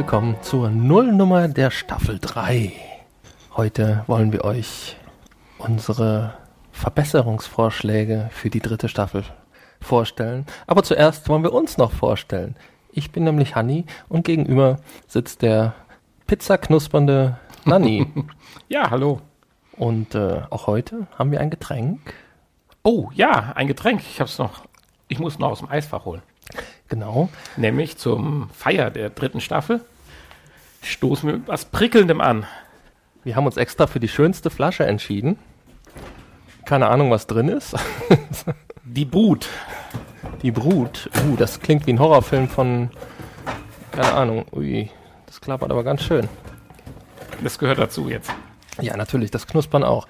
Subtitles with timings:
[0.00, 2.72] Willkommen zur Nullnummer der Staffel 3.
[3.54, 4.96] Heute wollen wir euch
[5.58, 6.32] unsere
[6.72, 9.24] Verbesserungsvorschläge für die dritte Staffel
[9.78, 10.46] vorstellen.
[10.66, 12.56] Aber zuerst wollen wir uns noch vorstellen.
[12.90, 15.74] Ich bin nämlich Hanni und gegenüber sitzt der
[16.26, 18.06] pizzaknuspernde Nanni.
[18.70, 19.20] Ja, hallo.
[19.76, 22.14] und äh, auch heute haben wir ein Getränk.
[22.82, 24.00] Oh, ja, ein Getränk.
[24.00, 24.64] Ich hab's noch.
[25.08, 26.22] Ich muss noch aus dem Eisfach holen.
[26.88, 27.28] Genau.
[27.56, 29.84] Nämlich zum Feier der dritten Staffel.
[30.82, 32.46] Stoßen wir mit was Prickelndem an.
[33.22, 35.38] Wir haben uns extra für die schönste Flasche entschieden.
[36.64, 37.74] Keine Ahnung, was drin ist.
[38.84, 39.48] Die Brut.
[40.42, 41.10] Die Brut.
[41.24, 42.90] Uh, das klingt wie ein Horrorfilm von.
[43.92, 44.46] Keine Ahnung.
[44.52, 44.90] Ui,
[45.26, 46.28] das klappert aber ganz schön.
[47.42, 48.32] Das gehört dazu jetzt.
[48.80, 50.06] Ja, natürlich, das Knuspern auch.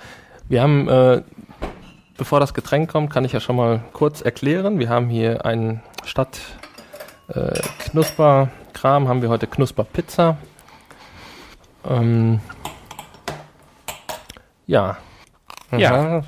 [0.48, 1.22] Wir haben, äh,
[2.16, 4.78] bevor das Getränk kommt, kann ich ja schon mal kurz erklären.
[4.78, 6.40] Wir haben hier einen statt
[7.28, 10.36] äh, Knusperkram haben wir heute Knusperpizza.
[11.88, 12.40] Ähm,
[14.66, 14.98] ja.
[15.72, 16.22] Ja.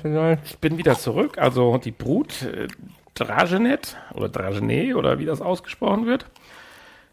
[0.45, 1.37] Ich bin wieder zurück.
[1.37, 2.67] Also die Brut, äh,
[3.13, 6.25] Dragenet oder Dragenet oder wie das ausgesprochen wird,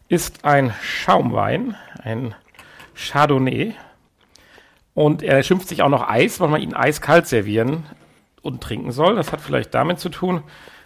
[0.07, 2.35] ist ein Schaumwein, ein
[2.95, 3.73] Chardonnay.
[4.93, 7.85] Und er schimpft sich auch noch Eis, weil man ihn eiskalt servieren
[8.41, 9.15] und trinken soll.
[9.15, 10.43] Das hat vielleicht damit zu tun,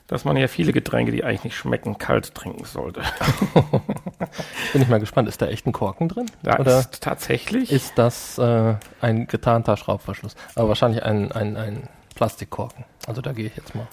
[0.07, 3.01] dass man ja viele Getränke, die eigentlich nicht schmecken, kalt trinken sollte.
[4.73, 5.27] Bin ich mal gespannt.
[5.27, 6.29] Ist da echt ein Korken drin?
[6.43, 10.35] Da Oder ist tatsächlich ist das äh, ein getarnter Schraubverschluss?
[10.55, 12.85] Aber wahrscheinlich ein, ein, ein Plastikkorken.
[13.07, 13.87] Also da gehe ich jetzt mal.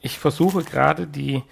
[0.00, 1.42] Ich versuche gerade die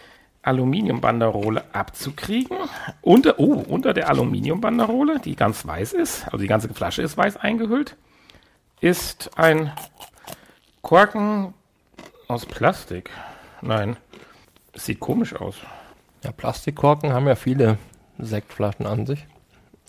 [0.42, 2.56] Aluminiumbanderole abzukriegen.
[3.02, 7.36] Unter, oh, unter der Aluminiumbanderole, die ganz weiß ist, also die ganze Flasche ist weiß
[7.36, 7.96] eingehüllt,
[8.80, 9.72] ist ein
[10.82, 11.52] Korken
[12.26, 13.10] aus Plastik.
[13.60, 13.96] Nein,
[14.74, 15.56] sieht komisch aus.
[16.24, 17.78] Ja, Plastikkorken haben ja viele
[18.24, 19.26] Sektflaschen an sich.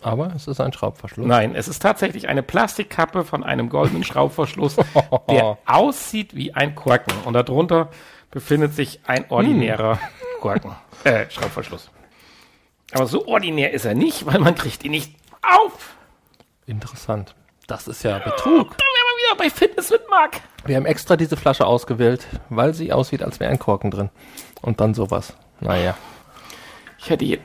[0.02, 1.26] Aber es ist ein Schraubverschluss.
[1.26, 4.76] Nein, es ist tatsächlich eine Plastikkappe von einem goldenen Schraubverschluss,
[5.30, 7.14] der aussieht wie ein Korken.
[7.24, 7.88] Und darunter
[8.32, 10.00] befindet sich ein ordinärer
[10.40, 10.72] Korken,
[11.04, 11.90] äh, Schraubverschluss.
[12.92, 15.94] Aber so ordinär ist er nicht, weil man kriegt ihn nicht auf.
[16.66, 17.34] Interessant.
[17.68, 18.76] Das ist ja Betrug.
[18.76, 20.40] Da wären wir wieder bei Fitness mit Mark.
[20.64, 24.10] Wir haben extra diese Flasche ausgewählt, weil sie aussieht, als wäre ein Korken drin.
[24.60, 25.34] Und dann sowas.
[25.60, 25.96] Naja.
[26.98, 27.38] Ich hätte.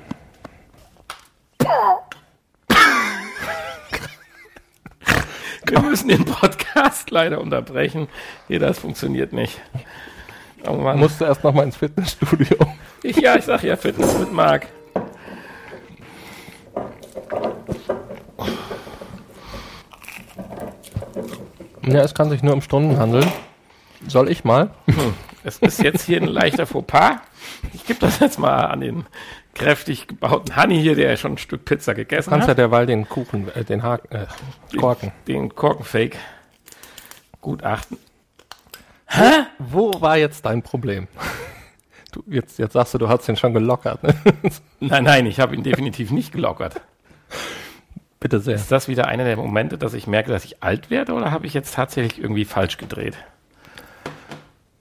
[5.66, 8.08] Wir müssen den Podcast leider unterbrechen.
[8.48, 9.60] Hier, das funktioniert nicht.
[10.66, 10.98] Oh Mann.
[11.00, 12.58] Musste erst noch mal ins Fitnessstudio.
[13.04, 14.68] Ich, ja, ich sag ja Fitness mit Marc.
[21.84, 23.30] Ja, es kann sich nur um Stunden handeln.
[24.08, 24.72] Soll ich mal?
[25.44, 27.18] Es ist jetzt hier ein leichter Fauxpas.
[27.74, 29.06] Ich gebe das jetzt mal an den
[29.58, 32.58] kräftig gebauten Hanni hier, der schon ein Stück Pizza gegessen Kannst ja hat.
[32.58, 34.28] derweil den Kuchen, äh, den Haken, äh,
[34.78, 35.12] Korken.
[35.28, 36.18] Den Korkenfake
[37.42, 37.98] gutachten.
[39.58, 41.08] Wo war jetzt dein Problem?
[42.14, 44.02] Du, jetzt, jetzt sagst du, du hast den schon gelockert.
[44.02, 44.16] Ne?
[44.80, 46.80] Nein, nein, ich habe ihn definitiv nicht gelockert.
[48.22, 48.56] Bitte sehr.
[48.56, 51.46] Ist das wieder einer der Momente, dass ich merke, dass ich alt werde oder habe
[51.46, 53.18] ich jetzt tatsächlich irgendwie falsch gedreht?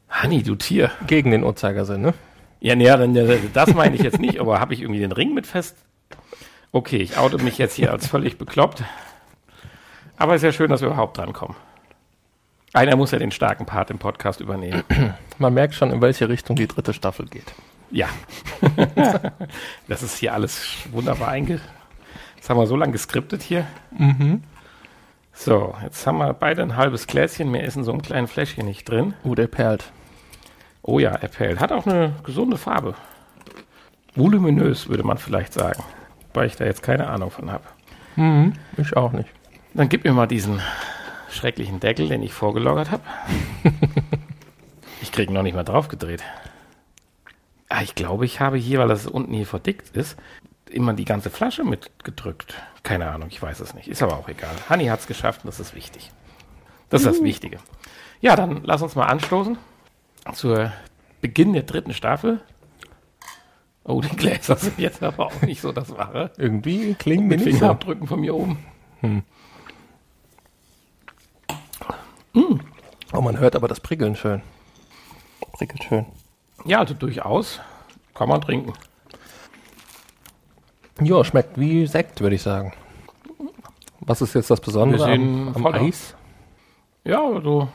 [0.08, 0.92] Hanni, du Tier.
[1.08, 2.14] Gegen den Uhrzeigersinn, ne?
[2.60, 3.14] Ja, nee, ja, dann,
[3.52, 5.76] das meine ich jetzt nicht, aber habe ich irgendwie den Ring mit fest?
[6.72, 8.82] Okay, ich oute mich jetzt hier als völlig bekloppt.
[10.16, 11.56] Aber ist ja schön, dass wir überhaupt drankommen.
[12.72, 14.82] Einer muss ja den starken Part im Podcast übernehmen.
[15.38, 17.54] Man merkt schon, in welche Richtung die dritte Staffel geht.
[17.90, 18.08] Ja.
[19.88, 21.60] das ist hier alles wunderbar einge...
[22.38, 23.66] Das haben wir so lange geskriptet hier.
[25.32, 27.50] So, jetzt haben wir beide ein halbes Gläschen.
[27.50, 29.14] Mehr ist in so einem kleinen Fläschchen nicht drin.
[29.24, 29.90] Uh, der perlt.
[30.88, 31.58] Oh ja, perlt.
[31.58, 32.94] Hat auch eine gesunde Farbe.
[34.14, 35.82] Voluminös, würde man vielleicht sagen.
[36.32, 37.64] Weil ich da jetzt keine Ahnung von habe.
[38.78, 39.28] Ich auch nicht.
[39.74, 40.62] Dann gib mir mal diesen
[41.28, 43.02] schrecklichen Deckel, den ich vorgelagert habe.
[45.02, 46.22] ich kriege noch nicht mal drauf gedreht.
[47.68, 50.16] Ah, ich glaube, ich habe hier, weil das unten hier verdickt ist,
[50.70, 52.54] immer die ganze Flasche mitgedrückt.
[52.84, 53.88] Keine Ahnung, ich weiß es nicht.
[53.88, 54.54] Ist aber auch egal.
[54.70, 56.12] Hanni hat es geschafft und das ist wichtig.
[56.90, 57.58] Das ist das Wichtige.
[58.20, 59.58] Ja, dann lass uns mal anstoßen
[60.32, 60.72] zur
[61.20, 62.40] Beginn der dritten Staffel.
[63.84, 66.32] Oh, die Gläser sind jetzt aber auch nicht so das Wahre.
[66.36, 67.58] Irgendwie klingen die Mit nicht so.
[67.58, 68.58] Fingerabdrücken von mir oben.
[73.12, 74.42] Oh, man hört aber das Prickeln schön.
[75.52, 76.06] Prickelt schön.
[76.64, 77.60] Ja, also durchaus.
[78.14, 78.72] Kann man trinken.
[81.00, 82.72] Ja, schmeckt wie Sekt, würde ich sagen.
[84.00, 85.66] Was ist jetzt das Besondere am, am.
[85.66, 86.14] Eis?
[87.04, 87.68] Ja, also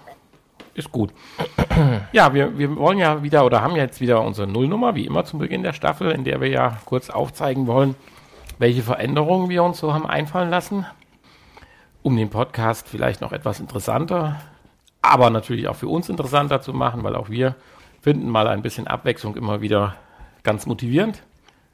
[0.74, 1.12] ist gut.
[2.12, 5.40] Ja, wir, wir wollen ja wieder oder haben jetzt wieder unsere Nullnummer, wie immer zum
[5.40, 7.96] Beginn der Staffel, in der wir ja kurz aufzeigen wollen,
[8.60, 10.86] welche Veränderungen wir uns so haben einfallen lassen,
[12.04, 14.42] um den Podcast vielleicht noch etwas interessanter,
[15.02, 17.56] aber natürlich auch für uns interessanter zu machen, weil auch wir
[18.02, 19.96] finden mal ein bisschen Abwechslung immer wieder
[20.44, 21.24] ganz motivierend.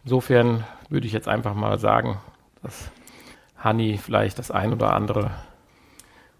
[0.03, 2.19] Insofern würde ich jetzt einfach mal sagen,
[2.61, 2.91] dass
[3.57, 5.31] Hanni vielleicht das ein oder andere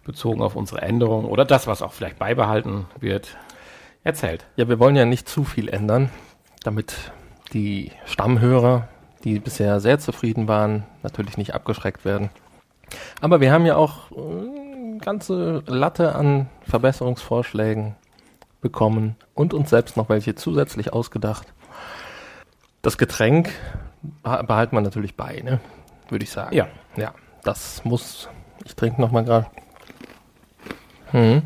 [0.08, 3.38] bezogen auf unsere Änderung oder das, was auch vielleicht beibehalten wird,
[4.04, 4.48] erzählt.
[4.56, 6.10] Ja, wir wollen ja nicht zu viel ändern,
[6.64, 7.12] damit
[7.54, 8.88] die Stammhörer,
[9.24, 12.30] die bisher sehr zufrieden waren, natürlich nicht abgeschreckt werden.
[13.22, 17.96] Aber wir haben ja auch eine ganze Latte an Verbesserungsvorschlägen
[18.62, 21.54] bekommen und uns selbst noch welche zusätzlich ausgedacht.
[22.82, 23.52] Das Getränk
[24.24, 25.60] behalten wir natürlich bei, ne?
[26.10, 26.56] Würde ich sagen.
[26.56, 26.68] Ja.
[26.96, 27.14] Ja,
[27.44, 28.30] das muss.
[28.66, 29.48] Ich trinke nochmal gerade.
[31.12, 31.42] Hm.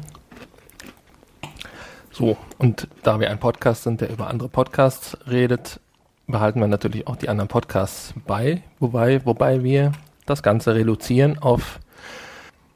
[2.12, 5.80] So, und da wir ein Podcast sind, der über andere Podcasts redet,
[6.28, 9.92] behalten wir natürlich auch die anderen Podcasts bei, wobei, wobei wir
[10.26, 11.80] das Ganze reduzieren auf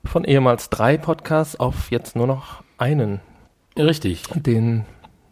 [0.03, 3.21] von ehemals drei Podcasts auf jetzt nur noch einen,
[3.77, 4.23] Richtig.
[4.33, 4.85] den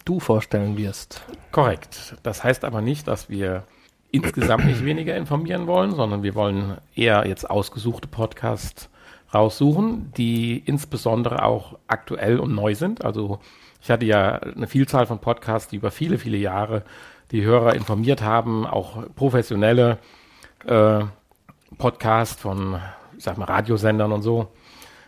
[0.05, 1.23] du vorstellen wirst.
[1.51, 2.15] Korrekt.
[2.23, 3.63] Das heißt aber nicht, dass wir
[4.11, 8.89] insgesamt nicht weniger informieren wollen, sondern wir wollen eher jetzt ausgesuchte Podcasts
[9.33, 13.03] raussuchen, die insbesondere auch aktuell und neu sind.
[13.03, 13.39] Also
[13.81, 16.83] ich hatte ja eine Vielzahl von Podcasts, die über viele, viele Jahre
[17.31, 19.97] die Hörer informiert haben, auch professionelle
[20.65, 21.01] äh,
[21.77, 22.79] Podcasts von,
[23.17, 24.47] ich sag mal, Radiosendern und so.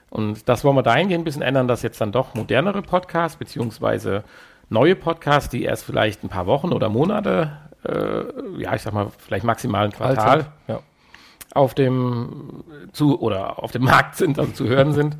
[0.09, 4.23] Und das wollen wir dahingehend ein bisschen ändern, dass jetzt dann doch modernere Podcasts, beziehungsweise
[4.69, 9.07] neue Podcasts, die erst vielleicht ein paar Wochen oder Monate, äh, ja, ich sag mal,
[9.17, 10.79] vielleicht maximal ein Quartal Also, ja.
[11.55, 15.17] Auf dem zu oder auf dem Markt sind, also zu hören sind.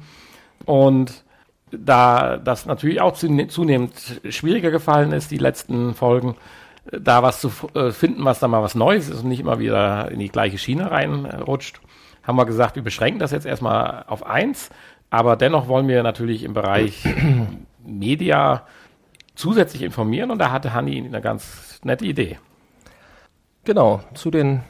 [0.66, 1.24] Und
[1.72, 6.36] da das natürlich auch zune- zunehmend schwieriger gefallen ist, die letzten Folgen,
[6.92, 9.60] äh, da was zu äh, finden, was da mal was Neues ist und nicht immer
[9.60, 11.82] wieder in die gleiche Schiene reinrutscht,
[12.24, 14.70] haben wir gesagt, wir beschränken das jetzt erstmal auf eins,
[15.10, 17.04] aber dennoch wollen wir natürlich im Bereich
[17.86, 18.66] Media
[19.36, 22.40] zusätzlich informieren und da hatte Hanni eine ganz nette Idee.
[23.64, 24.64] Genau, zu den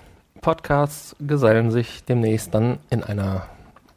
[0.46, 3.48] Podcasts gesellen sich demnächst dann in einer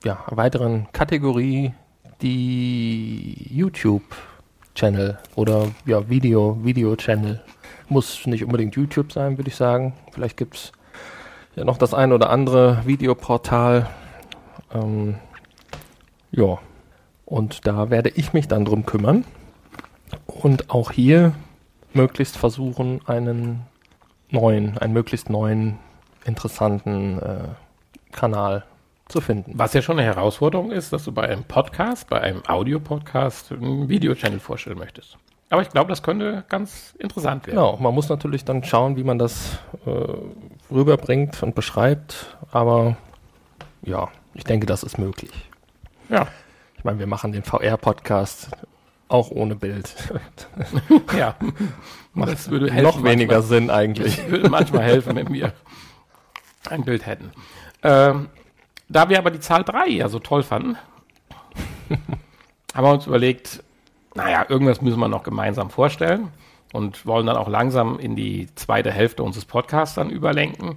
[0.03, 1.75] ja, weiteren Kategorie
[2.23, 7.43] die YouTube-Channel oder ja, Video, Video-Channel.
[7.91, 9.93] Muss nicht unbedingt YouTube sein, würde ich sagen.
[10.11, 10.73] Vielleicht gibt es
[11.55, 13.91] ja noch das ein oder andere Videoportal.
[14.73, 15.17] Ähm,
[16.31, 16.57] ja,
[17.27, 19.27] und da werde ich mich dann drum kümmern
[20.25, 21.35] und auch hier
[21.93, 23.67] möglichst versuchen, einen
[24.31, 25.79] neuen, einen möglichst neuen,
[26.29, 28.65] interessanten äh, Kanal
[29.09, 29.53] zu finden.
[29.55, 33.89] Was ja schon eine Herausforderung ist, dass du bei einem Podcast, bei einem Audio-Podcast einen
[33.89, 35.17] Videochannel vorstellen möchtest.
[35.51, 37.57] Aber ich glaube, das könnte ganz interessant werden.
[37.57, 42.99] Genau, man muss natürlich dann schauen, wie man das äh, rüberbringt und beschreibt, aber
[43.83, 45.33] ja, ich denke, das ist möglich.
[46.11, 46.29] Ja.
[46.77, 48.51] Ich meine, wir machen den VR-Podcast
[49.09, 49.95] auch ohne Bild.
[51.19, 51.35] ja.
[52.13, 53.43] Macht Das würde noch helfen weniger manchmal.
[53.43, 54.31] Sinn eigentlich.
[54.31, 55.53] Würde manchmal helfen, wenn wir
[56.69, 57.33] ein Bild hätten.
[57.83, 58.29] Ähm,
[58.89, 60.77] da wir aber die Zahl 3 ja so toll fanden,
[62.75, 63.63] haben wir uns überlegt,
[64.15, 66.29] naja, irgendwas müssen wir noch gemeinsam vorstellen
[66.73, 70.77] und wollen dann auch langsam in die zweite Hälfte unseres Podcasts dann überlenken.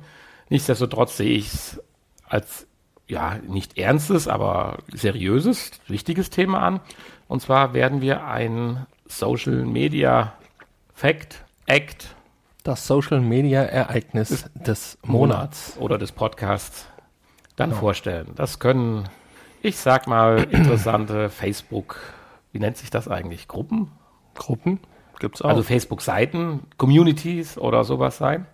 [0.50, 1.84] Nichtsdestotrotz sehe ich es
[2.28, 2.68] als
[3.08, 6.80] ja nicht ernstes, aber seriöses, wichtiges Thema an.
[7.28, 10.34] Und zwar werden wir ein Social Media
[10.94, 12.16] Fact, Act
[12.64, 15.78] Das Social Media Ereignis des Monats.
[15.80, 16.88] oder des Podcasts
[17.56, 18.34] dann vorstellen.
[18.36, 19.10] Das können,
[19.62, 21.98] ich sag mal, interessante Facebook,
[22.52, 23.48] wie nennt sich das eigentlich?
[23.48, 23.92] Gruppen?
[24.36, 24.80] Gruppen
[25.20, 25.50] gibt's auch.
[25.50, 28.46] Also Facebook-Seiten, Communities oder sowas sein.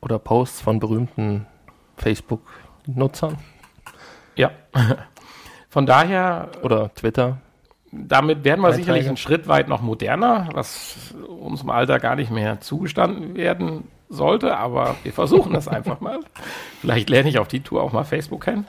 [0.00, 1.46] oder Posts von berühmten
[1.96, 3.36] Facebook-Nutzern
[4.36, 4.50] Ja.
[5.70, 7.38] Von daher, oder Twitter.
[7.92, 12.60] Damit werden wir sicherlich einen Schritt weit noch moderner, was unserem Alter gar nicht mehr
[12.60, 16.20] zugestanden werden sollte, aber wir versuchen das einfach mal.
[16.80, 18.66] Vielleicht lerne ich auf die Tour auch mal Facebook kennen.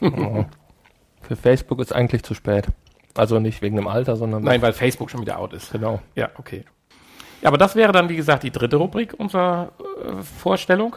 [0.00, 2.66] Für Facebook ist eigentlich zu spät.
[3.14, 5.72] Also nicht wegen dem Alter, sondern Nein, weil Facebook schon wieder out ist.
[5.72, 6.00] genau.
[6.14, 6.64] Ja, okay.
[7.42, 10.96] Ja, aber das wäre dann, wie gesagt, die dritte Rubrik unserer äh, Vorstellung.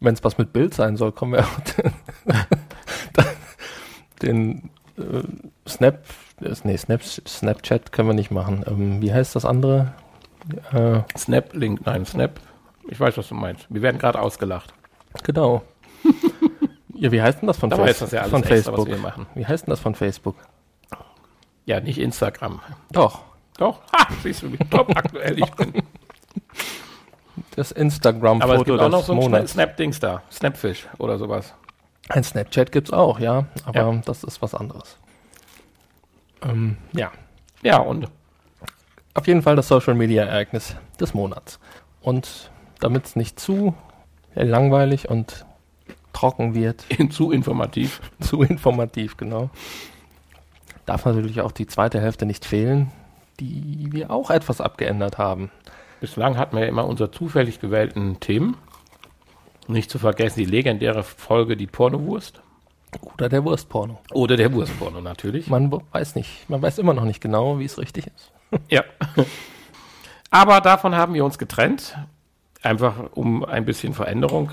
[0.00, 1.60] Wenn es was mit Bild sein soll, kommen wir auch
[4.22, 5.22] den, den äh,
[5.68, 6.04] Snap,
[6.40, 8.64] äh, nee, Snap, Snapchat können wir nicht machen.
[8.66, 9.92] Ähm, wie heißt das andere?
[10.72, 12.40] Äh, Snap, Link, nein, Snap.
[12.88, 13.66] Ich weiß, was du meinst.
[13.68, 14.74] Wir werden gerade ausgelacht.
[15.22, 15.62] genau.
[16.94, 18.78] ja, wie heißt denn das von, Dabei Face- das ja alles von extra, Facebook?
[18.78, 19.26] was wir machen.
[19.34, 20.36] Wie heißt denn das von Facebook?
[21.64, 22.60] Ja, nicht Instagram.
[22.90, 23.20] Doch.
[23.58, 25.74] Doch, ha, siehst du, wie top aktuell ich bin.
[25.74, 25.82] Das
[27.54, 29.52] Aber es Instagram-Foto gibt auch noch so ein Monats.
[29.52, 30.22] Snap-Dings da.
[30.32, 31.54] Snapfish oder sowas.
[32.08, 34.02] Ein Snapchat gibt's auch, ja, aber Ja.
[34.04, 34.98] das ist was anderes.
[36.42, 37.12] Ähm, ja,
[37.62, 38.08] Ja, und
[39.14, 41.60] auf jeden Fall das Social Media Ereignis des Monats.
[42.00, 43.74] Und damit es nicht zu
[44.34, 45.44] langweilig und
[46.12, 48.00] trocken wird, zu informativ.
[48.20, 49.50] zu informativ, genau,
[50.86, 52.90] darf natürlich auch die zweite Hälfte nicht fehlen,
[53.38, 55.50] die wir auch etwas abgeändert haben.
[56.00, 58.56] Bislang hatten wir ja immer unsere zufällig gewählten Themen.
[59.68, 62.42] Nicht zu vergessen die legendäre Folge Die Pornowurst.
[63.00, 63.98] Oder der Wurstporno.
[64.12, 65.46] Oder der Wurstporno natürlich.
[65.46, 68.32] Man weiß nicht, man weiß immer noch nicht genau, wie es richtig ist.
[68.68, 68.84] Ja.
[70.30, 71.96] Aber davon haben wir uns getrennt.
[72.62, 74.52] Einfach um ein bisschen Veränderung,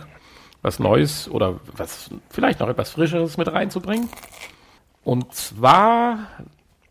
[0.62, 4.10] was Neues oder was vielleicht noch etwas Frischeres mit reinzubringen.
[5.04, 6.28] Und zwar,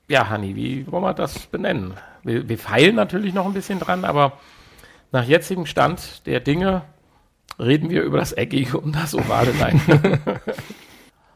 [0.06, 1.94] ja, Hanni, wie wollen wir das benennen?
[2.22, 4.38] Wir, wir feilen natürlich noch ein bisschen dran, aber
[5.12, 6.82] nach jetzigem Stand der Dinge
[7.58, 9.52] reden wir über das Eckige und das Ovale.
[9.58, 9.80] Nein.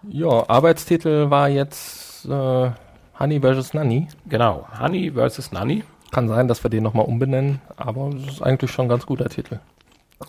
[0.08, 2.70] Ja, Arbeitstitel war jetzt äh,
[3.18, 3.74] Honey vs.
[3.74, 4.08] Nanny.
[4.26, 4.66] genau.
[4.78, 5.84] Honey versus Nanny.
[6.10, 9.28] Kann sein, dass wir den nochmal umbenennen, aber es ist eigentlich schon ein ganz guter
[9.28, 9.60] Titel.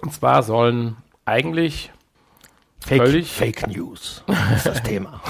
[0.01, 1.91] Und zwar sollen eigentlich
[2.79, 4.23] völlig Fake News
[4.55, 5.21] ist das Thema.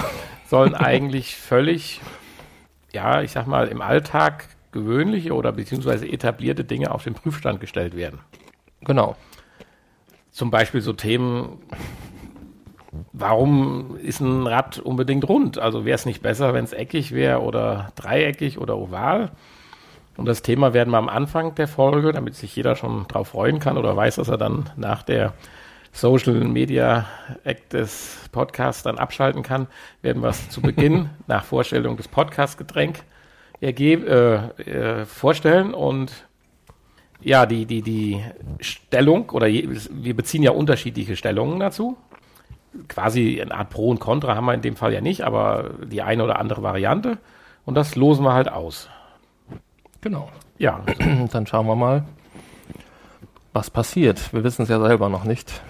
[0.48, 2.00] sollen eigentlich völlig,
[2.92, 7.96] ja, ich sag mal, im Alltag gewöhnliche oder beziehungsweise etablierte Dinge auf den Prüfstand gestellt
[7.96, 8.20] werden.
[8.82, 9.16] Genau.
[10.34, 11.60] Zum Beispiel so Themen,
[13.12, 15.60] warum ist ein Rad unbedingt rund?
[15.60, 19.30] Also wäre es nicht besser, wenn es eckig wäre oder dreieckig oder oval?
[20.16, 23.60] Und das Thema werden wir am Anfang der Folge, damit sich jeder schon drauf freuen
[23.60, 25.34] kann oder weiß, dass er dann nach der
[25.92, 27.06] Social Media
[27.44, 29.68] Act des Podcasts dann abschalten kann,
[30.02, 33.04] werden wir es zu Beginn nach Vorstellung des Podcast-Getränk
[33.60, 36.26] äh, äh, vorstellen und
[37.24, 38.22] ja, die, die, die
[38.60, 41.96] Stellung oder je, wir beziehen ja unterschiedliche Stellungen dazu.
[42.88, 46.02] Quasi eine Art Pro und Contra haben wir in dem Fall ja nicht, aber die
[46.02, 47.18] eine oder andere Variante
[47.64, 48.88] und das losen wir halt aus.
[50.00, 50.28] Genau.
[50.58, 50.84] Ja,
[51.32, 52.04] Dann schauen wir mal,
[53.52, 54.32] was passiert.
[54.32, 55.62] Wir wissen es ja selber noch nicht.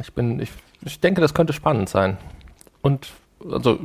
[0.00, 0.50] Ich bin, ich,
[0.82, 2.18] ich denke, das könnte spannend sein.
[2.82, 3.10] Und
[3.50, 3.78] also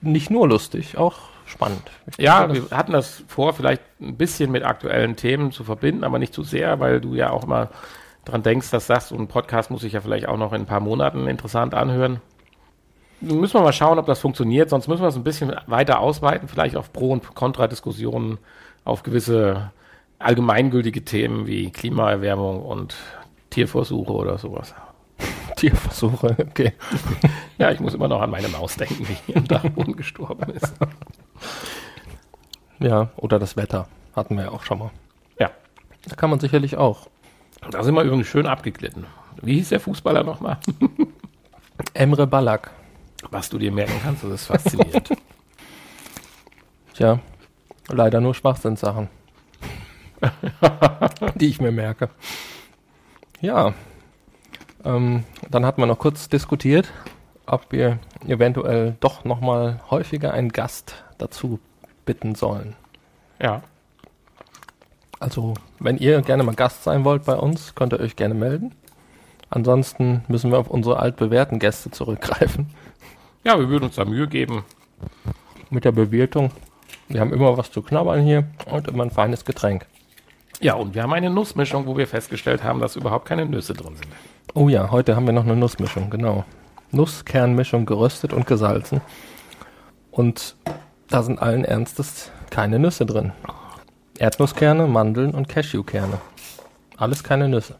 [0.00, 1.82] nicht nur lustig, auch spannend.
[2.06, 6.18] Ich Ja, wir hatten das vor, vielleicht ein bisschen mit aktuellen Themen zu verbinden, aber
[6.18, 7.70] nicht zu sehr, weil du ja auch mal
[8.24, 10.66] dran denkst, dass das, so ein Podcast muss sich ja vielleicht auch noch in ein
[10.66, 12.20] paar Monaten interessant anhören.
[13.20, 16.00] Nun müssen wir mal schauen, ob das funktioniert, sonst müssen wir es ein bisschen weiter
[16.00, 18.38] ausweiten, vielleicht auf Pro- und Kontradiskussionen,
[18.84, 19.70] auf gewisse
[20.18, 22.94] allgemeingültige Themen wie Klimaerwärmung und
[23.50, 24.74] Tierversuche oder sowas.
[25.56, 26.72] Tierversuche, okay.
[27.58, 30.74] Ja, ich muss immer noch an meine Maus denken, die hier im Dachboden gestorben ist.
[32.78, 34.90] Ja, oder das Wetter hatten wir ja auch schon mal.
[35.40, 35.50] Ja,
[36.06, 37.08] Da kann man sicherlich auch.
[37.70, 39.06] da sind wir übrigens schön abgeglitten.
[39.42, 40.58] Wie hieß der Fußballer nochmal?
[41.94, 42.70] Emre Ballack.
[43.30, 45.08] Was du dir merken kannst, das ist faszinierend.
[46.94, 47.18] Tja,
[47.88, 49.08] leider nur Schwachsinnssachen.
[51.34, 52.10] die ich mir merke.
[53.40, 53.74] Ja,
[54.86, 56.90] ähm, dann hatten wir noch kurz diskutiert,
[57.46, 61.58] ob wir eventuell doch nochmal häufiger einen Gast dazu
[62.04, 62.74] bitten sollen.
[63.40, 63.62] ja,
[65.18, 68.72] Also, wenn ihr gerne mal Gast sein wollt bei uns, könnt ihr euch gerne melden.
[69.50, 72.70] Ansonsten müssen wir auf unsere altbewährten Gäste zurückgreifen.
[73.44, 74.64] ja, wir würden uns da Mühe geben.
[75.70, 76.50] Mit der Bewirtung.
[77.08, 79.86] Wir haben immer was zu knabbern hier und immer ein feines Getränk.
[80.60, 83.96] Ja, und wir haben eine Nussmischung, wo wir festgestellt haben, dass überhaupt keine Nüsse drin
[83.96, 84.08] sind.
[84.56, 86.46] Oh ja, heute haben wir noch eine Nussmischung, genau.
[86.90, 89.02] Nusskernmischung geröstet und gesalzen.
[90.10, 90.56] Und
[91.08, 93.32] da sind allen Ernstes keine Nüsse drin.
[94.18, 96.18] Erdnusskerne, Mandeln und Cashewkerne.
[96.96, 97.76] Alles keine Nüsse.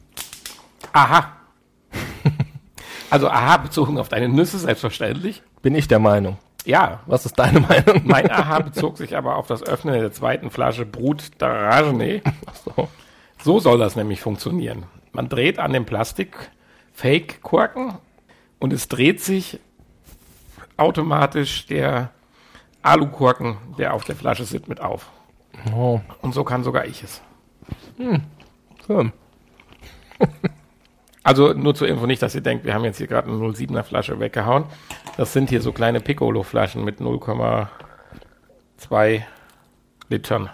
[0.93, 1.33] Aha.
[3.11, 5.43] also aha, bezogen auf deine Nüsse, selbstverständlich.
[5.63, 6.37] Bin ich der Meinung.
[6.67, 8.03] Ja, Was ist deine Meinung?
[8.05, 12.21] mein Aha bezog sich aber auf das Öffnen der zweiten Flasche Brut d'Aragene.
[12.67, 12.89] So.
[13.43, 14.83] So soll das nämlich funktionieren.
[15.13, 16.51] Man dreht an dem Plastik
[16.97, 17.99] Fake-Korken
[18.59, 19.61] und es dreht sich
[20.79, 22.11] automatisch der
[22.81, 25.11] Alukorken, der auf der Flasche sitzt, mit auf.
[25.75, 27.21] Oh, Und so kann sogar ich es.
[28.89, 29.11] so.
[31.23, 33.83] Also nur zur Info nicht, dass ihr denkt, wir haben jetzt hier gerade eine 07er
[33.83, 34.65] Flasche weggehauen.
[35.17, 39.23] Das sind hier so kleine Piccolo-Flaschen mit 0,2
[40.09, 40.51] Litern.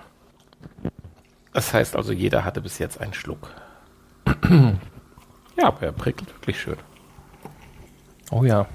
[1.53, 3.51] Das heißt also, jeder hatte bis jetzt einen Schluck.
[5.59, 6.77] ja, aber er prickelt wirklich schön.
[8.31, 8.67] oh ja.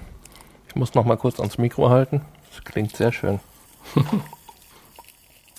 [0.67, 2.21] Ich muss noch mal kurz ans Mikro halten.
[2.51, 3.39] Das klingt sehr schön.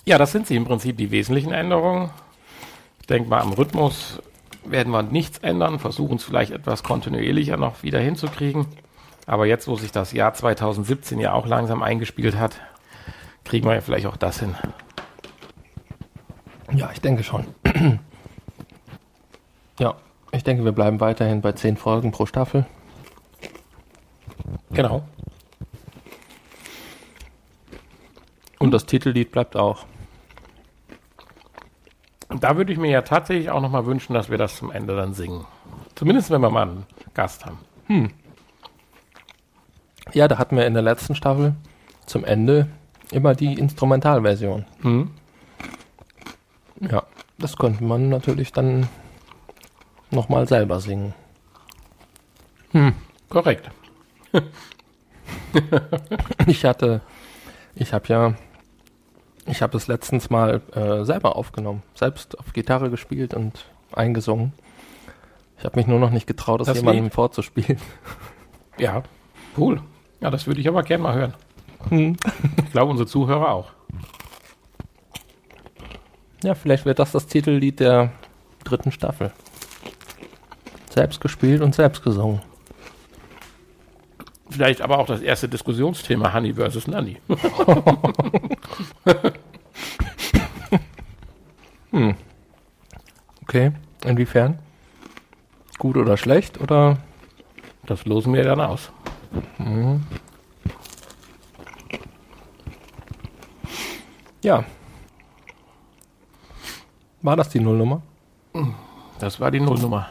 [0.08, 2.08] Ja, das sind sie im Prinzip die wesentlichen Änderungen.
[3.02, 4.22] Ich denke mal, am Rhythmus
[4.64, 8.64] werden wir nichts ändern, versuchen es vielleicht etwas kontinuierlicher noch wieder hinzukriegen.
[9.26, 12.58] Aber jetzt, wo sich das Jahr 2017 ja auch langsam eingespielt hat,
[13.44, 14.54] kriegen wir ja vielleicht auch das hin.
[16.72, 17.44] Ja, ich denke schon.
[19.78, 19.94] ja,
[20.38, 22.64] ich denke, wir bleiben weiterhin bei zehn Folgen pro Staffel.
[24.70, 25.02] Genau.
[28.60, 29.84] Und das Titellied bleibt auch.
[32.28, 35.12] Da würde ich mir ja tatsächlich auch nochmal wünschen, dass wir das zum Ende dann
[35.12, 35.44] singen.
[35.96, 37.58] Zumindest, wenn wir mal einen Gast haben.
[40.12, 41.56] Ja, da hatten wir in der letzten Staffel
[42.06, 42.68] zum Ende
[43.10, 44.66] immer die Instrumentalversion.
[44.82, 45.10] Mhm.
[46.80, 47.02] Ja,
[47.38, 48.88] das könnte man natürlich dann
[50.10, 51.14] nochmal selber singen.
[53.28, 53.70] Korrekt.
[56.46, 57.00] Ich hatte,
[57.74, 58.34] ich habe ja,
[59.46, 64.52] ich habe es letztens mal äh, selber aufgenommen, selbst auf Gitarre gespielt und eingesungen.
[65.58, 67.14] Ich habe mich nur noch nicht getraut, das, Das jemandem Lied?
[67.14, 67.78] vorzuspielen.
[68.78, 69.02] Ja,
[69.56, 69.80] cool.
[70.20, 71.34] Ja, das würde ich aber gerne mal hören.
[71.88, 72.16] Hm.
[72.64, 73.72] Ich glaube, unsere Zuhörer auch.
[76.44, 78.12] Ja, vielleicht wird das das Titellied der
[78.62, 79.32] dritten Staffel.
[80.98, 82.40] Selbst gespielt und selbst gesungen.
[84.50, 87.18] Vielleicht aber auch das erste Diskussionsthema Honey versus Nanny.
[93.42, 93.72] Okay,
[94.04, 94.58] inwiefern?
[95.78, 96.98] Gut oder schlecht oder?
[97.86, 98.90] Das losen wir dann aus.
[104.42, 104.64] Ja.
[107.22, 108.02] War das die Nullnummer?
[109.18, 110.08] Das war die Nullnummer.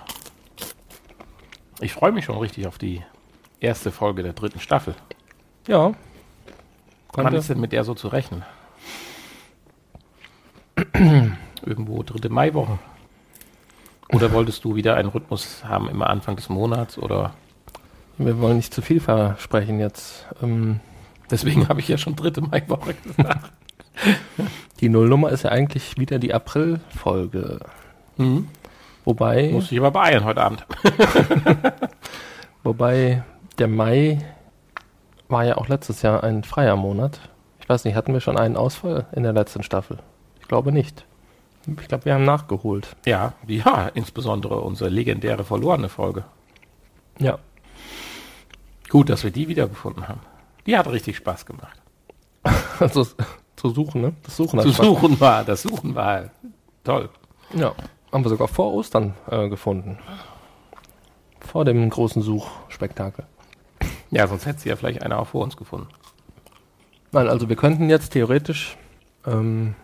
[1.80, 3.04] Ich freue mich schon richtig auf die
[3.60, 4.96] erste Folge der dritten Staffel.
[5.68, 5.94] Ja.
[7.14, 8.44] Wann ist denn mit der so zu rechnen?
[11.66, 12.80] Irgendwo dritte Maiwoche.
[14.14, 16.98] Oder wolltest du wieder einen Rhythmus haben, immer Anfang des Monats?
[16.98, 17.34] Oder
[18.18, 20.26] wir wollen nicht zu viel versprechen jetzt.
[20.42, 20.80] Ähm,
[21.30, 23.52] deswegen habe ich ja schon dritte Maiwoche gesagt.
[24.80, 27.60] die Nullnummer ist ja eigentlich wieder die April-Folge.
[28.18, 28.48] Mhm.
[29.08, 30.66] Wobei, Muss ich aber beeilen heute Abend.
[32.64, 33.24] wobei
[33.58, 34.20] der Mai
[35.30, 37.22] war ja auch letztes Jahr ein freier Monat.
[37.62, 40.00] Ich weiß nicht, hatten wir schon einen Ausfall in der letzten Staffel?
[40.42, 41.06] Ich glaube nicht.
[41.66, 42.98] Ich glaube, wir haben nachgeholt.
[43.06, 46.26] Ja, ja, insbesondere unsere legendäre verlorene Folge.
[47.18, 47.40] Ja.
[48.90, 50.20] Gut, dass wir die wiedergefunden haben.
[50.66, 51.82] Die hat richtig Spaß gemacht.
[52.82, 53.08] Also
[53.56, 54.14] zu suchen, ne?
[54.24, 56.30] Das Suchen Zu suchen war, das Suchen war
[56.84, 57.10] toll.
[57.56, 57.74] Ja,
[58.18, 60.00] haben wir sogar vor Ostern äh, gefunden.
[61.40, 63.26] Vor dem großen Suchspektakel.
[64.10, 65.88] Ja, sonst hätte sie ja vielleicht einer auch vor uns gefunden.
[67.12, 68.76] Nein, also wir könnten jetzt theoretisch
[69.28, 69.76] ähm,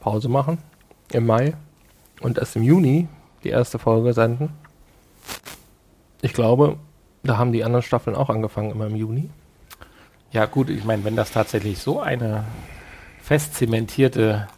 [0.00, 0.56] Pause machen
[1.12, 1.52] im Mai
[2.22, 3.08] und erst im Juni
[3.44, 4.54] die erste Folge senden.
[6.22, 6.78] Ich glaube,
[7.24, 9.28] da haben die anderen Staffeln auch angefangen, immer im Juni.
[10.30, 12.44] Ja, gut, ich meine, wenn das tatsächlich so eine
[13.20, 14.48] fest zementierte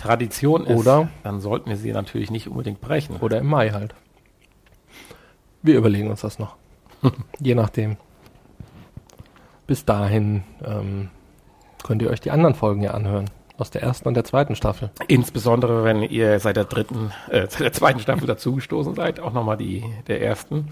[0.00, 3.16] Tradition ist, Oder- dann sollten wir sie natürlich nicht unbedingt brechen.
[3.16, 3.94] Oder im Mai halt.
[5.62, 6.56] Wir überlegen uns das noch.
[7.38, 7.96] Je nachdem.
[9.66, 11.10] Bis dahin ähm,
[11.84, 13.28] könnt ihr euch die anderen Folgen ja anhören.
[13.58, 14.90] Aus der ersten und der zweiten Staffel.
[15.06, 19.58] Insbesondere, wenn ihr seit der dritten, äh, seit der zweiten Staffel dazugestoßen seid, auch nochmal
[19.58, 20.68] die der ersten.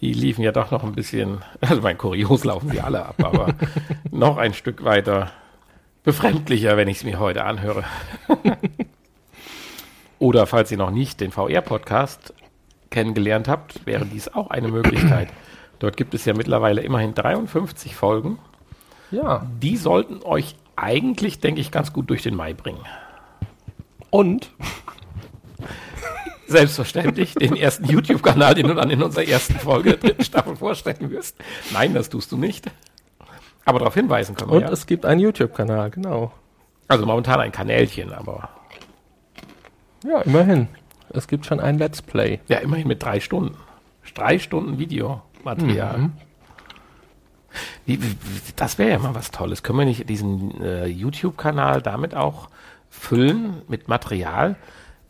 [0.00, 3.54] Die liefen ja doch noch ein bisschen, also mein kurios laufen sie alle ab, aber
[4.10, 5.30] noch ein Stück weiter
[6.02, 7.84] befremdlicher, wenn ich es mir heute anhöre.
[10.18, 12.34] Oder falls ihr noch nicht den VR-Podcast
[12.90, 15.28] kennengelernt habt, wäre dies auch eine Möglichkeit.
[15.78, 18.38] Dort gibt es ja mittlerweile immerhin 53 Folgen.
[19.10, 19.46] Ja.
[19.60, 22.84] Die sollten euch eigentlich, denke ich, ganz gut durch den Mai bringen.
[24.10, 24.52] Und
[26.46, 31.10] Selbstverständlich den ersten YouTube-Kanal, den du dann in unserer ersten Folge der dritten Staffel vorstellen
[31.10, 31.36] wirst.
[31.72, 32.66] Nein, das tust du nicht.
[33.64, 34.70] Aber darauf hinweisen können wir Und ja.
[34.70, 36.32] es gibt einen YouTube-Kanal, genau.
[36.88, 38.48] Also momentan ein Kanälchen, aber
[40.04, 40.68] Ja, immerhin.
[41.10, 42.40] Es gibt schon ein Let's Play.
[42.48, 43.56] ja, immerhin mit drei Stunden.
[44.14, 45.98] Drei Stunden Videomaterial.
[45.98, 46.12] Mhm.
[48.56, 49.62] Das wäre ja mal was Tolles.
[49.62, 52.48] Können wir nicht diesen äh, YouTube-Kanal damit auch
[52.90, 54.56] füllen mit Material?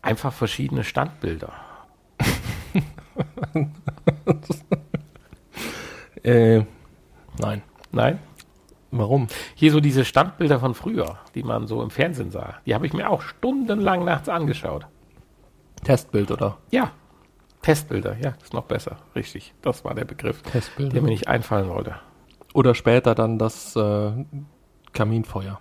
[0.01, 1.53] Einfach verschiedene Standbilder.
[6.23, 6.63] Äh,
[7.37, 7.61] nein.
[7.91, 8.19] Nein?
[8.95, 9.27] Warum?
[9.55, 12.55] Hier so diese Standbilder von früher, die man so im Fernsehen sah.
[12.65, 14.85] Die habe ich mir auch stundenlang nachts angeschaut.
[15.83, 16.57] Testbild, oder?
[16.69, 16.91] Ja.
[17.63, 18.97] Testbilder, ja, ist noch besser.
[19.15, 19.53] Richtig.
[19.61, 20.93] Das war der Begriff, Testbilder.
[20.93, 21.95] der mir nicht einfallen wollte.
[22.53, 24.11] Oder später dann das äh,
[24.91, 25.59] Kaminfeuer.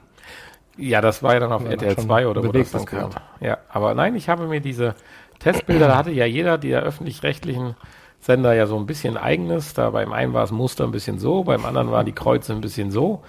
[0.77, 3.11] Ja, das war ja dann auf Ja, RTL schon 2 oder wo das dann kam.
[3.40, 4.95] Ja, aber nein, ich habe mir diese
[5.38, 7.77] Testbilder, da hatte ja jeder der öffentlich-rechtlichen
[8.23, 9.75] Sender ja so ein bisschen eigenes.
[9.75, 12.61] Da beim einen war das Muster ein bisschen so, beim anderen waren die Kreuze ein
[12.61, 13.23] bisschen so.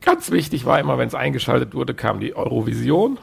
[0.00, 3.18] Ganz wichtig war immer, wenn es eingeschaltet wurde, kam die Eurovision.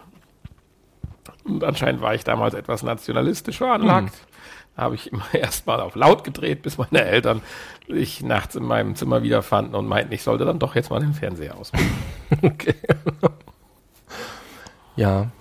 [1.44, 4.13] Und anscheinend war ich damals etwas nationalistisch veranlagt.
[4.76, 7.42] Da habe ich immer erstmal auf laut gedreht, bis meine Eltern
[7.88, 11.13] sich nachts in meinem Zimmer wiederfanden und meinten, ich sollte dann doch jetzt mal den
[11.13, 11.90] Fernseher ausmachen.
[12.42, 12.76] Okay.
[14.98, 15.32] ja.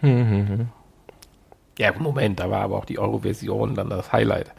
[0.00, 0.68] Hm, hm, hm.
[1.78, 4.52] Ja, Moment, da war aber auch die Eurovision dann das Highlight.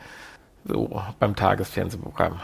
[0.66, 2.40] So beim Tagesfernsehprogramm.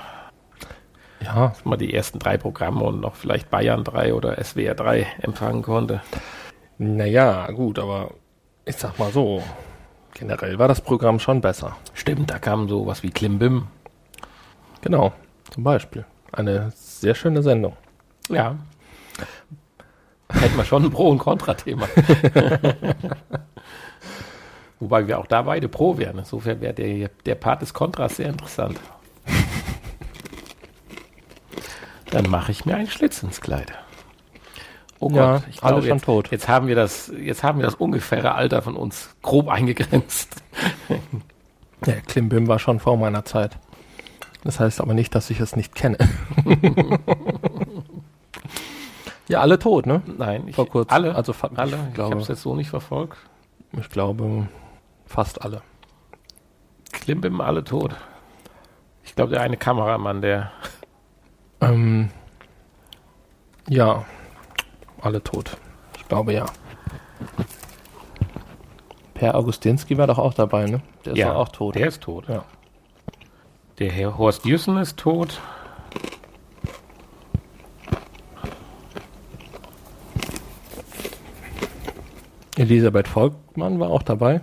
[1.21, 5.05] Ja, Dass man die ersten drei Programme und noch vielleicht Bayern 3 oder SWR 3
[5.21, 6.01] empfangen konnte.
[6.77, 8.11] naja, gut, aber
[8.65, 9.43] ich sag mal so,
[10.13, 11.75] generell war das Programm schon besser.
[11.93, 13.67] Stimmt, da kam sowas wie Klimbim.
[14.81, 15.11] Genau,
[15.51, 16.05] zum Beispiel.
[16.31, 17.75] Eine sehr schöne Sendung.
[18.29, 18.55] Ja.
[20.31, 21.87] Hätten wir schon ein Pro- und Kontra-Thema.
[24.79, 26.19] Wobei wir auch da beide Pro wären.
[26.19, 28.79] Insofern wäre der, der Part des Kontras sehr interessant.
[32.11, 33.71] Dann mache ich mir einen Schlitz ins Kleid.
[34.99, 36.31] Oh Ja, ich alle glaube, schon jetzt, tot.
[36.31, 40.35] Jetzt haben wir das, jetzt haben wir das ungefähre Alter von uns grob eingegrenzt.
[41.85, 43.57] Ja, Klimbim war schon vor meiner Zeit.
[44.43, 45.97] Das heißt aber nicht, dass ich es nicht kenne.
[49.29, 50.01] ja, alle tot, ne?
[50.17, 50.93] Nein, ich, Vor kurzem.
[50.93, 51.77] alle, Also alle.
[51.77, 53.17] ich Ich, glaube- habe es jetzt so nicht verfolgt.
[53.79, 54.49] Ich glaube,
[55.09, 55.61] fast alle.
[56.91, 57.95] Klimbim alle tot.
[59.03, 60.51] Ich glaube, der eine Kameramann, der
[61.61, 62.09] Ähm,
[63.67, 64.05] ja,
[65.01, 65.57] alle tot.
[65.97, 66.45] Ich glaube ja.
[69.13, 70.81] Per Augustinski war doch auch dabei, ne?
[71.03, 71.75] Der ist ja, auch tot.
[71.75, 72.29] Der ist tot.
[72.29, 72.45] Ja.
[73.79, 75.41] Der Herr Horst Jüssen ist tot.
[82.55, 84.41] Elisabeth Volkmann war auch dabei.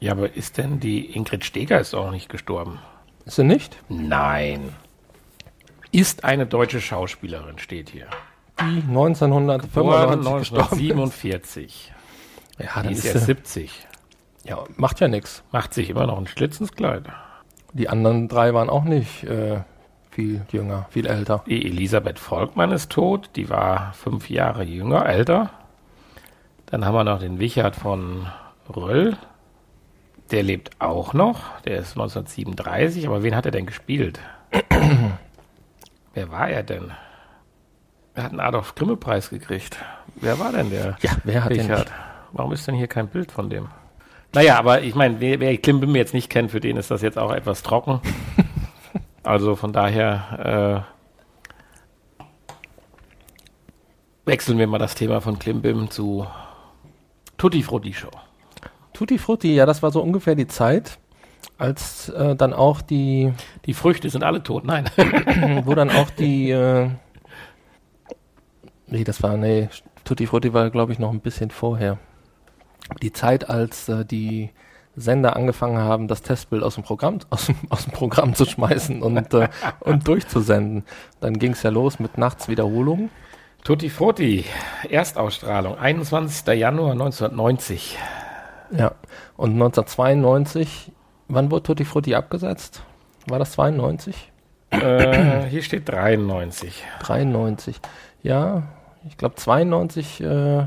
[0.00, 2.78] Ja, aber ist denn die Ingrid Steger ist auch nicht gestorben?
[3.24, 3.76] Ist sie nicht?
[3.88, 4.72] Nein.
[5.92, 8.06] Ist eine deutsche Schauspielerin, steht hier.
[8.60, 10.68] Die Geboren 1995 gestorben.
[10.70, 11.92] 1947.
[12.58, 13.86] Ja, Die dann ist ist ja sie, 70.
[14.44, 15.42] ja, macht ja nichts.
[15.52, 17.04] Macht sich immer noch ein Schlitz ins Kleid.
[17.72, 19.60] Die anderen drei waren auch nicht äh,
[20.10, 21.42] viel jünger, viel älter.
[21.46, 23.30] Die Elisabeth Volkmann ist tot.
[23.36, 25.50] Die war fünf Jahre jünger, älter.
[26.66, 28.26] Dann haben wir noch den Wichert von
[28.74, 29.16] Röll.
[30.30, 31.60] Der lebt auch noch.
[31.62, 33.06] Der ist 1937.
[33.06, 34.20] Aber wen hat er denn gespielt?
[36.14, 36.92] Wer war er denn?
[38.14, 39.76] Er hat einen Adolf-Grimme-Preis gekriegt.
[40.14, 40.96] Wer war denn der?
[41.02, 41.92] Ja, wer hat den Wichert.
[42.32, 43.68] Warum ist denn hier kein Bild von dem?
[44.32, 47.18] Naja, aber ich meine, wer, wer Klimbim jetzt nicht kennt, für den ist das jetzt
[47.18, 48.00] auch etwas trocken.
[49.22, 50.86] also von daher
[52.24, 52.26] äh,
[54.24, 56.26] wechseln wir mal das Thema von Klimbim zu
[57.36, 58.10] Tutti Frutti Show.
[58.96, 60.98] Tutti Frutti, ja, das war so ungefähr die Zeit,
[61.58, 63.30] als äh, dann auch die,
[63.66, 64.64] Die Früchte sind alle tot.
[64.64, 64.88] Nein.
[65.66, 66.88] wo dann auch die, äh,
[68.86, 69.68] nee, das war, nee,
[70.04, 71.98] Tutti Frutti war, glaube ich, noch ein bisschen vorher.
[73.02, 74.50] Die Zeit, als äh, die
[74.94, 79.02] Sender angefangen haben, das Testbild aus dem Programm, aus dem, aus dem Programm zu schmeißen
[79.02, 79.48] und, äh,
[79.80, 80.84] und durchzusenden.
[81.20, 83.10] Dann ging es ja los mit Nachtswiederholungen.
[83.62, 84.46] Tutti Frutti,
[84.88, 86.46] Erstausstrahlung, 21.
[86.54, 87.98] Januar 1990.
[88.70, 88.92] Ja.
[89.36, 90.92] Und 1992,
[91.28, 92.82] wann wurde Tutti Frutti abgesetzt?
[93.26, 94.32] War das 92?
[94.70, 96.84] äh, hier steht 93.
[97.00, 97.80] 93.
[98.22, 98.64] Ja,
[99.08, 100.66] ich glaube 92 äh,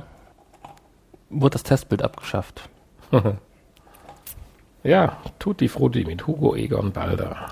[1.30, 2.70] wurde das Testbild abgeschafft.
[4.84, 7.48] Ja, Tutti Frutti mit Hugo Egon Balder.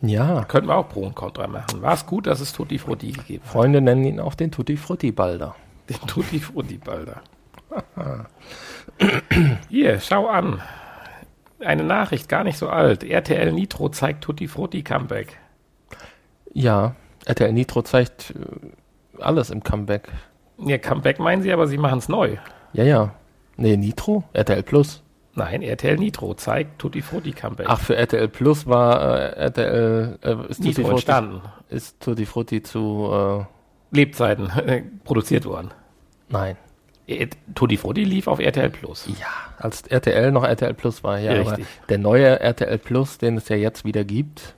[0.00, 1.82] Ja, Könnten wir auch Pro und Contra machen.
[1.82, 3.52] War es gut, dass es Tutti Frutti gegeben hat?
[3.52, 5.54] Freunde nennen ihn auch den Tutti Frutti Balder.
[5.88, 7.22] Den Tutti Frutti Balder.
[9.68, 10.60] Hier, schau an.
[11.60, 13.02] Eine Nachricht, gar nicht so alt.
[13.04, 15.38] RTL Nitro zeigt Tutti Frutti Comeback.
[16.52, 16.94] Ja,
[17.26, 20.08] RTL Nitro zeigt äh, alles im Comeback.
[20.58, 22.36] Ja, Comeback meinen sie, aber sie machen es neu.
[22.72, 23.14] Ja, ja.
[23.56, 24.24] Nee, Nitro?
[24.32, 25.02] RTL Plus.
[25.34, 27.66] Nein, RTL Nitro zeigt Tutti Frutti Comeback.
[27.68, 29.00] Ach, für RTL Plus war
[29.36, 31.42] äh, RTL äh, ist Tutti Nitro Frutti, entstanden.
[31.68, 34.50] ist Tutti Frutti zu äh, Lebzeiten
[35.04, 35.70] produziert worden.
[36.28, 36.56] nein.
[37.08, 39.08] Äh, Tutti Frutti lief auf RTL Plus.
[39.18, 39.26] Ja,
[39.58, 41.32] als RTL noch RTL Plus war, ja.
[41.40, 41.66] Aber Richtig.
[41.88, 44.54] der neue RTL Plus, den es ja jetzt wieder gibt,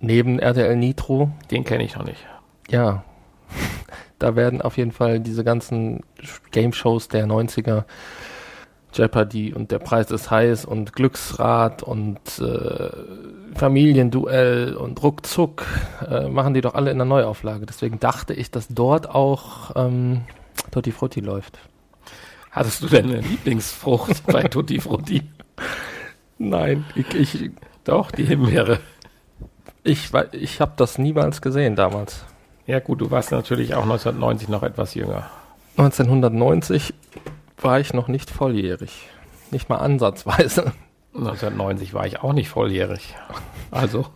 [0.00, 2.26] neben RTL Nitro, Den kenne ich noch nicht.
[2.68, 3.04] ja,
[4.18, 6.00] da werden auf jeden Fall diese ganzen
[6.50, 7.84] Game-Shows der 90er
[8.92, 12.90] Jeopardy und der Preis ist heiß und Glücksrad und äh,
[13.54, 15.64] Familienduell und Ruckzuck
[16.10, 17.64] äh, machen die doch alle in der Neuauflage.
[17.66, 20.22] Deswegen dachte ich, dass dort auch ähm,
[20.70, 21.58] Tutti Frutti läuft.
[22.50, 25.22] Hattest du denn eine Lieblingsfrucht bei Tutti Frutti?
[26.38, 27.50] Nein, ich, ich,
[27.84, 28.80] Doch, die Himbeere.
[29.82, 32.24] ich, ich habe das niemals gesehen damals.
[32.66, 35.30] Ja gut, du warst natürlich auch 1990 noch etwas jünger.
[35.76, 36.94] 1990
[37.60, 39.08] war ich noch nicht volljährig.
[39.50, 40.72] Nicht mal ansatzweise.
[41.14, 43.14] 1990 war ich auch nicht volljährig.
[43.70, 44.06] Also,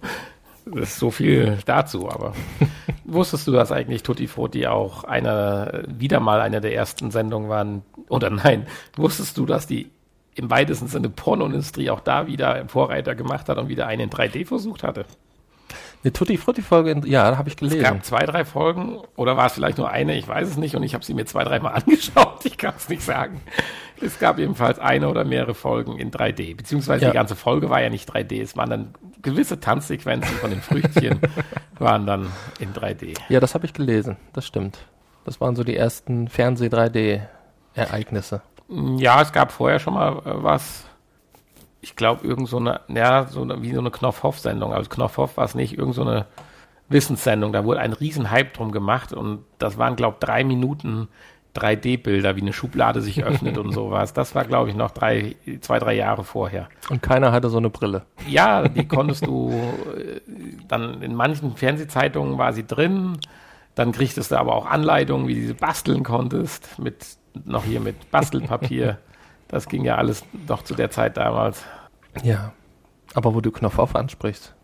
[0.76, 2.32] ist so viel dazu, aber
[3.04, 7.82] wusstest du, dass eigentlich Tutti Frutti auch eine, wieder mal eine der ersten Sendungen waren?
[8.08, 9.90] Oder nein, wusstest du, dass die
[10.34, 14.46] im weitesten Sinne Pornoindustrie auch da wieder Vorreiter gemacht hat und wieder einen in 3D
[14.46, 15.04] versucht hatte?
[16.04, 17.82] Eine Tutti Frutti Folge, ja, habe ich Es gelesen.
[17.82, 20.82] gab zwei, drei Folgen oder war es vielleicht nur eine, ich weiß es nicht und
[20.82, 23.40] ich habe sie mir zwei, dreimal angeschaut, ich kann es nicht sagen.
[24.00, 27.10] Es gab jedenfalls eine oder mehrere Folgen in 3D, beziehungsweise Ja.
[27.12, 31.20] die ganze Folge war ja nicht 3D, es waren dann gewisse Tanzsequenzen von den Früchtchen
[31.78, 33.16] waren dann in 3D.
[33.28, 34.16] Ja, das habe ich gelesen.
[34.32, 34.78] Das stimmt.
[35.24, 38.42] Das waren so die ersten Fernseh-3D-Ereignisse.
[38.68, 40.84] Ja, es gab vorher schon mal äh, was.
[41.80, 44.72] Ich glaube, irgend so eine, ja, so eine, wie so eine Knopfhoff-Sendung.
[44.72, 46.26] Also Knopfhoff war es nicht, irgend so eine
[46.88, 47.52] Wissenssendung.
[47.52, 51.08] Da wurde ein riesen Hype drum gemacht und das waren, glaube ich, drei Minuten
[51.54, 54.14] 3D-Bilder, wie eine Schublade sich öffnet und sowas.
[54.14, 56.68] Das war, glaube ich, noch drei, zwei, drei Jahre vorher.
[56.88, 58.02] Und keiner hatte so eine Brille.
[58.26, 59.52] Ja, die konntest du
[59.96, 60.20] äh,
[60.68, 63.18] dann in manchen Fernsehzeitungen war sie drin.
[63.74, 67.04] Dann kriegtest du aber auch Anleitungen, wie du sie basteln konntest, mit
[67.44, 68.98] noch hier mit Bastelpapier.
[69.48, 71.64] Das ging ja alles noch zu der Zeit damals.
[72.22, 72.52] Ja.
[73.14, 74.54] Aber wo du Knopf auf ansprichst.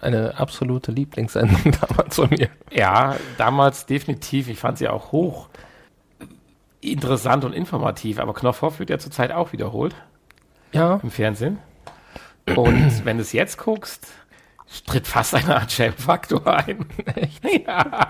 [0.00, 2.48] Eine absolute Lieblingssendung damals von mir.
[2.70, 4.48] Ja, damals definitiv.
[4.48, 5.48] Ich fand sie auch hoch
[6.80, 8.18] interessant und informativ.
[8.18, 9.94] Aber Knopfhoff wird ja zurzeit auch wiederholt
[10.72, 11.58] Ja, im Fernsehen.
[12.56, 14.08] Und wenn du es jetzt guckst,
[14.86, 16.86] tritt fast eine Art Shame-Faktor ein.
[17.14, 17.42] Echt?
[17.66, 18.08] Ja.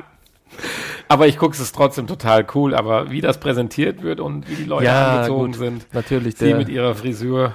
[1.09, 2.75] Aber ich gucke es trotzdem total cool.
[2.75, 5.57] Aber wie das präsentiert wird und wie die Leute ja angezogen gut.
[5.57, 7.53] sind, Natürlich sie der, mit ihrer Frisur.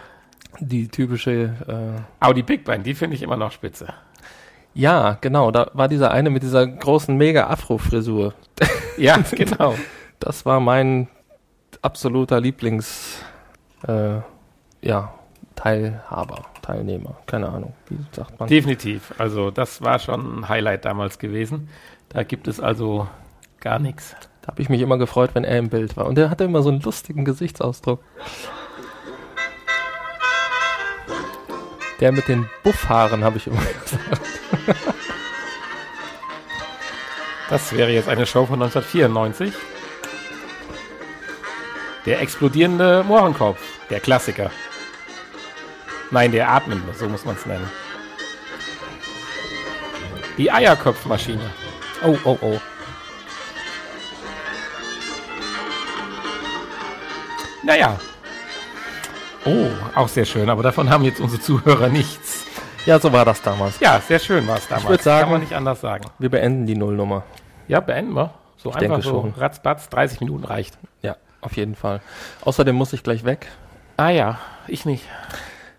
[0.59, 1.53] die typische.
[1.67, 3.93] Äh, Aber die Big Band, die finde ich immer noch spitze.
[4.73, 5.51] ja, genau.
[5.51, 8.33] Da war dieser eine mit dieser großen Mega-Afro-Frisur.
[8.97, 9.75] Ja, genau.
[10.25, 11.07] Das war mein
[11.83, 13.19] absoluter Lieblings.
[13.87, 14.21] Äh,
[14.81, 15.13] ja,
[15.55, 17.15] Teilhaber, Teilnehmer.
[17.27, 17.73] Keine Ahnung.
[17.89, 18.49] Wie sagt man?
[18.49, 19.13] Definitiv.
[19.19, 21.69] Also das war schon ein Highlight damals gewesen.
[22.09, 23.07] Da gibt es also
[23.59, 24.15] gar nichts.
[24.41, 26.07] Da habe ich mich immer gefreut, wenn er im Bild war.
[26.07, 28.03] Und er hatte immer so einen lustigen Gesichtsausdruck.
[31.99, 34.21] Der mit den Buffhaaren, habe ich immer gesagt.
[37.47, 39.53] Das wäre jetzt eine Show von 1994.
[42.05, 44.51] Der explodierende Mohrenkopf, der Klassiker.
[46.11, 47.69] Nein, der atmende, so muss man es nennen.
[50.37, 51.49] Die Eierkopfmaschine.
[52.05, 52.59] Oh, oh, oh.
[57.63, 57.97] Naja.
[59.45, 62.45] Oh, auch sehr schön, aber davon haben jetzt unsere Zuhörer nichts.
[62.85, 63.79] Ja, so war das damals.
[63.79, 64.87] Ja, sehr schön war es damals.
[64.89, 66.05] würd sagen- Kann man nicht anders sagen.
[66.19, 67.23] Wir beenden die Nullnummer.
[67.67, 68.33] Ja, beenden wir.
[68.57, 69.33] So Ich einfach denke so schon.
[69.37, 70.77] ratzbatz, 30 Minuten reicht.
[71.01, 72.01] Ja, auf jeden Fall.
[72.41, 73.47] Außerdem muss ich gleich weg.
[73.97, 75.05] Ah ja, ich nicht.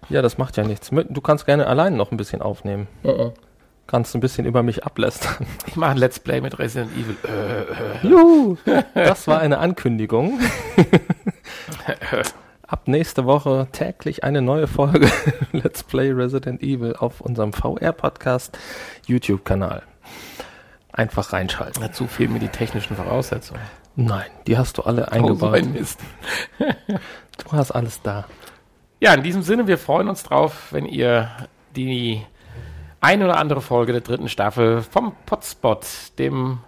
[0.09, 0.91] Ja, das macht ja nichts.
[0.91, 2.87] Du kannst gerne allein noch ein bisschen aufnehmen.
[3.87, 5.47] Kannst ein bisschen über mich ablästern.
[5.67, 7.17] Ich mache ein Let's Play mit Resident Evil.
[7.25, 8.57] Äh, Juhu!
[8.95, 10.41] Das war eine Ankündigung.
[12.67, 15.09] Ab nächste Woche täglich eine neue Folge
[15.53, 18.59] Let's Play Resident Evil auf unserem VR-Podcast
[19.07, 19.83] YouTube-Kanal.
[20.93, 21.83] Einfach reinschalten.
[21.83, 23.61] dazu fehlen mir die technischen Voraussetzungen.
[23.97, 25.55] Nein, die hast du alle Oh, eingebaut.
[25.55, 26.01] ein Mist.
[27.39, 28.25] Du hast alles da.
[28.99, 31.31] Ja, in diesem Sinne, wir freuen uns drauf, wenn ihr
[31.77, 32.23] die
[33.01, 35.85] ein oder andere Folge der dritten Staffel vom Potspot,
[36.19, 36.61] dem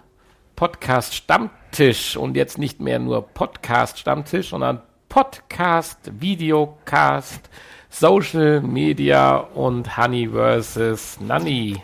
[0.55, 7.49] Podcast Stammtisch und jetzt nicht mehr nur Podcast Stammtisch, sondern Podcast, Videocast,
[7.89, 11.81] Social Media und Honey versus Nanny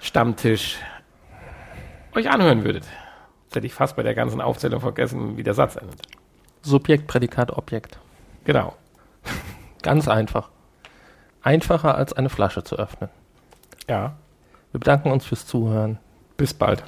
[0.00, 0.76] Stammtisch
[2.14, 2.84] euch anhören würdet.
[3.58, 6.00] Hätte ich fast bei der ganzen Aufzählung vergessen, wie der Satz endet.
[6.62, 7.98] Subjekt, Prädikat, Objekt.
[8.44, 8.76] Genau.
[9.82, 10.50] Ganz einfach.
[11.42, 13.10] Einfacher als eine Flasche zu öffnen.
[13.88, 14.14] Ja.
[14.70, 15.98] Wir bedanken uns fürs Zuhören.
[16.36, 16.84] Bis bald.